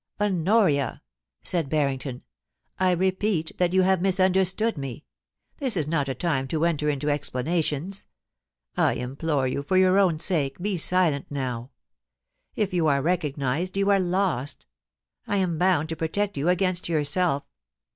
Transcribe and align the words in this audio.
'Honoria,' 0.19 1.03
said 1.43 1.69
Barrington,' 1.69 2.23
I 2.79 2.89
repeat 2.89 3.51
that 3.59 3.71
you 3.71 3.83
have 3.83 4.01
mis 4.01 4.19
understood 4.19 4.75
me. 4.75 5.05
This 5.59 5.77
is 5.77 5.85
not 5.87 6.09
a 6.09 6.17
rime 6.23 6.47
to 6.47 6.65
enter 6.65 6.89
into 6.89 7.05
explana 7.05 7.63
tions. 7.63 8.07
I 8.75 8.93
implore 8.93 9.47
you, 9.47 9.61
for 9.61 9.77
your 9.77 9.99
own 9.99 10.17
sake, 10.17 10.57
be 10.57 10.75
silent 10.77 11.27
now. 11.29 11.69
If 12.55 12.71
352 12.71 12.79
POLICY 12.79 12.79
AND 12.79 12.79
PASSIOJST. 12.79 12.79
you 12.79 12.87
are 12.87 13.13
recognised 13.13 13.77
you 13.77 13.89
are 13.91 13.99
lost 14.19 14.65
I 15.27 15.37
am 15.37 15.59
bound 15.59 15.87
to 15.89 15.95
protect 15.95 16.35
you 16.35 16.49
against 16.49 16.89
yourself. 16.89 17.43